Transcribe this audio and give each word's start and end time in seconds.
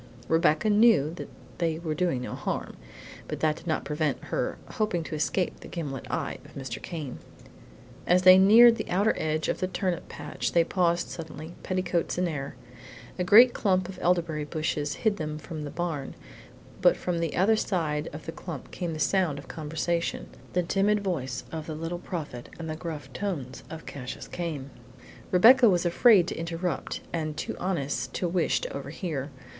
Rebecca 0.27 0.67
knew 0.67 1.13
that 1.17 1.29
they 1.59 1.77
were 1.77 1.93
doing 1.93 2.23
no 2.23 2.33
harm, 2.33 2.75
but 3.27 3.39
that 3.41 3.57
did 3.57 3.67
not 3.67 3.85
prevent 3.85 4.19
her 4.23 4.57
hoping 4.67 5.03
to 5.03 5.13
escape 5.13 5.59
the 5.59 5.67
gimlet 5.67 6.09
eye 6.09 6.39
of 6.43 6.55
Mr. 6.55 6.81
Came. 6.81 7.19
As 8.07 8.23
they 8.23 8.39
neared 8.39 8.77
the 8.77 8.89
outer 8.89 9.13
edge 9.15 9.47
of 9.47 9.59
the 9.59 9.67
turnip 9.67 10.09
patch 10.09 10.53
they 10.53 10.63
paused 10.63 11.09
suddenly, 11.09 11.53
petticoats 11.61 12.17
in 12.17 12.27
air. 12.27 12.55
A 13.19 13.23
great 13.23 13.53
clump 13.53 13.87
of 13.87 13.99
elderberry 14.01 14.43
bushes 14.43 14.93
hid 15.05 15.17
them 15.17 15.37
from 15.37 15.65
the 15.65 15.69
barn, 15.69 16.15
but 16.81 16.97
from 16.97 17.19
the 17.19 17.35
other 17.35 17.55
side 17.55 18.09
of 18.11 18.25
the 18.25 18.31
clump 18.31 18.71
came 18.71 18.93
the 18.93 18.97
sound 18.99 19.37
of 19.37 19.47
conversation: 19.47 20.29
the 20.53 20.63
timid 20.63 21.01
voice 21.01 21.43
of 21.51 21.67
the 21.67 21.75
Little 21.75 21.99
Prophet 21.99 22.49
and 22.57 22.67
the 22.67 22.75
gruff 22.75 23.13
tones 23.13 23.63
of 23.69 23.85
Cassius 23.85 24.27
Came. 24.27 24.71
Rebecca 25.29 25.69
was 25.69 25.85
afraid 25.85 26.27
to 26.29 26.35
interrupt, 26.39 27.01
and 27.13 27.37
too 27.37 27.55
honest 27.59 28.15
to 28.15 28.27
wish 28.27 28.61
to 28.61 28.73
overhear. 28.75 29.29